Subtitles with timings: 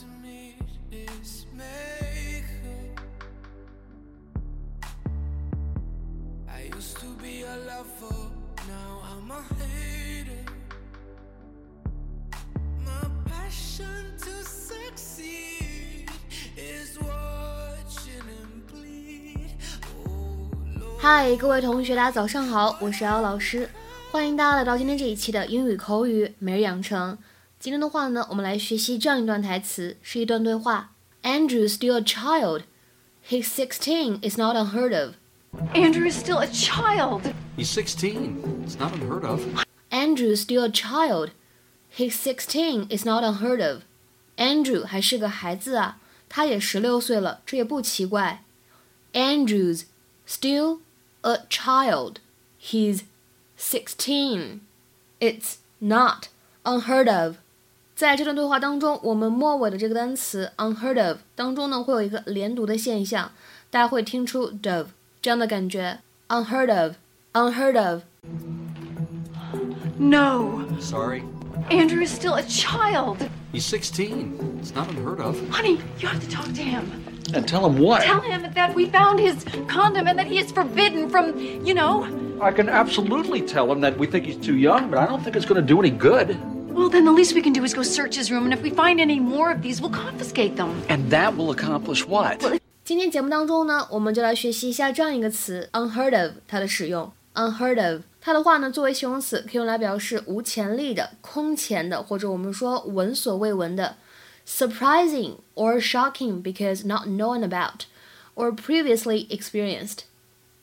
[0.00, 0.56] to meet
[0.90, 2.46] his maker.
[6.48, 8.30] I used to be a lover,
[8.66, 10.46] now I'm a hater.
[12.84, 16.08] My passion to succeed
[16.56, 19.50] is watching him bleed.
[19.98, 20.48] Oh,
[20.80, 21.00] Lord.
[21.00, 23.68] 嗨，各位同学，大家早上好，我是姚老师，
[24.10, 27.18] 欢迎大家来到今天这一期的英语口语每日养成。
[27.61, 30.91] 今天的话呢，我们来学习这样一段台词，是一段对话。
[31.23, 32.63] Andrew's still a child.
[33.27, 34.19] He's sixteen.
[34.21, 35.15] It's not unheard of.
[35.73, 37.33] Andrew is still a child.
[37.57, 38.37] He's 16.
[38.65, 39.41] It's not unheard of.
[39.89, 41.31] Andrew's still a child.
[41.89, 42.87] He's sixteen.
[42.89, 43.83] It's not unheard of.
[44.37, 45.99] Andrew 还是个孩子啊，
[46.29, 48.43] 他也十六岁了，这也不奇怪。
[49.13, 49.85] Andrew's
[50.27, 50.81] still
[51.21, 52.17] a child.
[52.61, 53.01] He's
[53.57, 54.59] sixteen.
[55.19, 56.27] It's not
[56.63, 57.37] unheard of.
[58.01, 63.31] 在这段对话当中，我们末尾的这个单词 unheard of 当中呢，会有一个连读的现象，
[63.71, 64.87] 大家会听出 dove
[65.21, 65.99] 这样的感觉。
[66.29, 66.95] unheard of,
[67.33, 68.03] unheard of.
[69.97, 70.65] No.
[70.79, 71.23] Sorry.
[71.69, 73.17] Andrew is still a child.
[73.51, 74.59] He's 16.
[74.61, 75.37] It's not unheard of.
[75.49, 76.83] Honey, you have to talk to him.
[77.33, 78.03] And tell him what?
[78.03, 82.05] Tell him that we found his condom and that he is forbidden from, you know.
[82.39, 85.35] I can absolutely tell him that we think he's too young, but I don't think
[85.35, 86.37] it's going to do any good.
[86.73, 88.69] Well, then the least we can do is go search his room, and if we
[88.69, 90.69] find any more of these, we'll confiscate them.
[90.87, 92.39] And that will accomplish what?
[92.83, 97.11] 今天节目当中呢，我们就来学习一下这样一个词 unheard of 它的使用。
[97.33, 103.97] unheard of 它的话呢，作为形容词可以用来表示无潜力的、空前的，或者我们说闻所未闻的。
[104.47, 107.85] surprising or shocking because not known about
[108.35, 110.05] or previously experienced。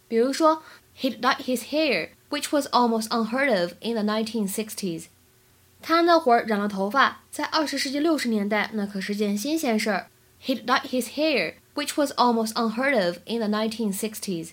[0.09, 0.63] 比如说，
[0.99, 5.09] he dyed his hair, which was almost unheard of in the 1960s。
[5.83, 10.09] 他那会儿染了头发，在二十世纪六十年代那可是件新鲜事儿。
[10.43, 14.51] He dyed his hair, which was almost unheard of in the 1960s。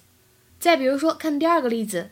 [0.60, 2.12] 再比如说，看第二个例子，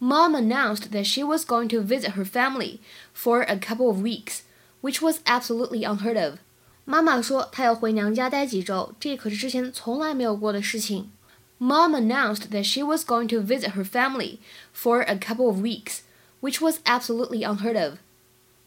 [0.00, 2.78] Mom announced that she was going to visit her family
[3.14, 4.40] for a couple of weeks,
[4.80, 6.38] which was absolutely unheard of。
[6.84, 11.10] 妈妈说她要回娘家待几周，这可是之前从来没有过的事情。
[11.58, 14.38] Mom announced that she was going to visit her family
[14.74, 16.00] for a couple of weeks,
[16.40, 17.98] which was absolutely unheard of。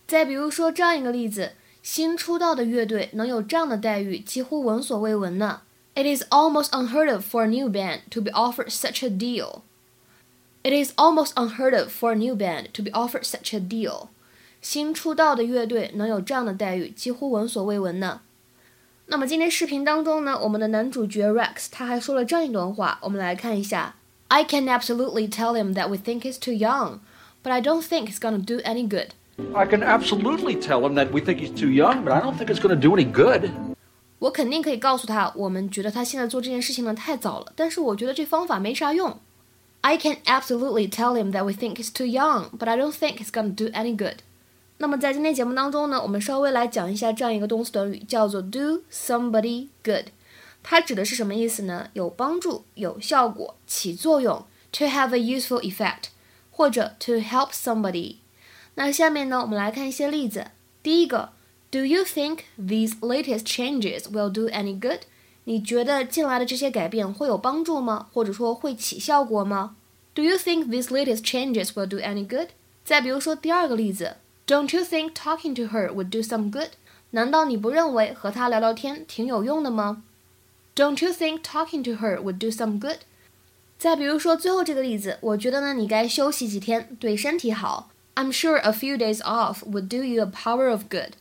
[0.08, 1.54] 再比如说这样一个例子，
[1.84, 5.62] 新出道的乐队能有这样的待遇，几乎闻所未闻呢。
[5.96, 9.62] It is almost unheard of for a new band to be offered such a deal.
[10.64, 14.08] It is almost unheard of for a new band to be offered such a deal.
[14.62, 18.22] 新出道的乐队能有这样的待遇，几乎闻所未闻呢。
[19.08, 23.96] 那么今天视频当中呢，我们的男主角 Rex 他还说了这样一段话，我们来看一下。
[24.28, 27.00] I can absolutely tell him that we think he's too young,
[27.42, 29.10] but I don't think it's gonna do any good.
[29.54, 32.50] I can absolutely tell him that we think he's too young, but I don't think
[32.50, 33.50] it's going to do any good.
[34.20, 39.18] 我肯定可以告诉他，我们觉得他现在做这件事情呢太早了，但是我觉得这方法没啥用。
[39.82, 43.32] I can absolutely tell him that we think he's too young, but I don't think it's
[43.32, 44.18] gonna do any good.
[44.80, 50.08] 那么在今天节目当中呢，我们稍微来讲一下这样一个动词短语，叫做 do somebody good。
[50.62, 51.88] 它指的是什么意思呢？
[51.94, 56.10] 有帮助、有效果、起作用，to have a useful effect，
[56.52, 58.16] 或者 to help somebody。
[58.77, 60.49] 那下面呢，我们来看一些例子。
[60.83, 61.31] 第一个
[61.71, 65.01] ，Do you think these latest changes will do any good？
[65.45, 68.09] 你觉得近来的这些改变会有帮助吗？
[68.13, 69.77] 或者说会起效果吗
[70.15, 72.49] ？Do you think these latest changes will do any good？
[72.85, 76.71] 再比如说第二个例子，Don't you think talking to her would do some good？
[77.11, 80.03] 难道你不认为和她聊聊天挺有用的吗
[80.75, 82.99] ？Don't you think talking to her would do some good？
[83.79, 87.91] 再比如说最后这个例子，我觉得呢，你该休息几天，对身体好。
[88.15, 91.13] I'm sure a few days off would do you a power of good.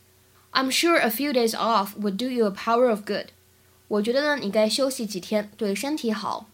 [0.52, 3.26] I'm sure a few days off would do you a power of good.
[3.88, 6.46] 我觉得呢，你该休息几天，对身体好。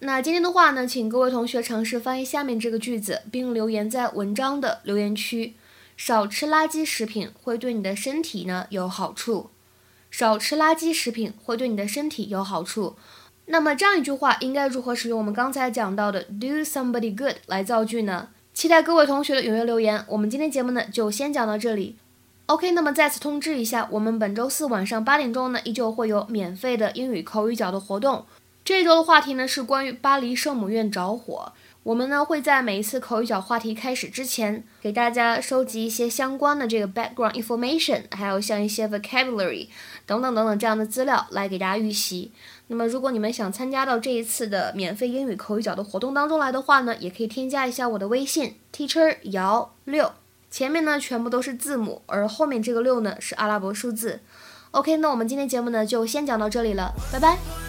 [0.00, 5.54] 那今天的话呢，请各位同学尝试翻译下面这个句子，并留言在文章的留言区。
[5.96, 9.48] 少吃垃圾食品会对你的身体呢有好处。
[10.10, 12.96] 少吃垃圾食品会对你的身体有好处。
[13.46, 18.28] 那么这样一句话应该如何使用我们刚才讲到的 do somebody good 来造句呢？
[18.56, 20.02] 期待各位同学的踊跃留言。
[20.08, 21.96] 我们今天节目呢就先讲到这里。
[22.46, 28.24] OK，那么再次通知一下，我们本周四晚上八点钟呢依旧会有免费的英语口语角的活动。
[28.64, 31.52] 这周的话题呢是关于巴黎圣母院着火。
[31.86, 39.68] 我们呢会在每一次口语角话题开始之前，给大家收集一些相关的这个 background information，还有像一些 vocabulary
[40.04, 42.32] 等等等等这样的资料来给大家预习。
[42.66, 50.10] 那么，如果你们想参加到这一次的免费英语口语角的活动当中来的话呢，也可以添加一下我的微信 teacher 姚六，
[50.50, 54.18] 前面呢全部都是字母，而后面这个六呢是阿拉伯数字。
[54.72, 57.65] OK，那我们今天节目呢就先讲到这里了，拜拜。